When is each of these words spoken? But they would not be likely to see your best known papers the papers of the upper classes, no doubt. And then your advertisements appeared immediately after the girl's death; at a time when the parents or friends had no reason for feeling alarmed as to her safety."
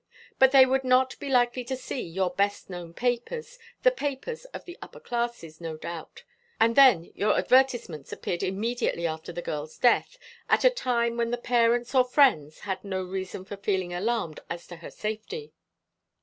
But 0.39 0.51
they 0.51 0.65
would 0.65 0.83
not 0.83 1.15
be 1.19 1.29
likely 1.29 1.63
to 1.65 1.75
see 1.77 2.01
your 2.01 2.31
best 2.31 2.71
known 2.71 2.91
papers 2.91 3.59
the 3.83 3.91
papers 3.91 4.45
of 4.45 4.65
the 4.65 4.75
upper 4.81 4.99
classes, 4.99 5.61
no 5.61 5.77
doubt. 5.77 6.23
And 6.59 6.75
then 6.75 7.11
your 7.13 7.37
advertisements 7.37 8.11
appeared 8.11 8.41
immediately 8.41 9.05
after 9.05 9.31
the 9.31 9.43
girl's 9.43 9.77
death; 9.77 10.17
at 10.49 10.63
a 10.65 10.71
time 10.71 11.17
when 11.17 11.29
the 11.29 11.37
parents 11.37 11.93
or 11.93 12.03
friends 12.03 12.61
had 12.61 12.83
no 12.83 13.03
reason 13.03 13.45
for 13.45 13.57
feeling 13.57 13.93
alarmed 13.93 14.39
as 14.49 14.65
to 14.69 14.77
her 14.77 14.89
safety." 14.89 15.53